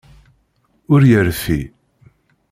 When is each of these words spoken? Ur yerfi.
Ur 0.93 1.01
yerfi. 1.09 1.61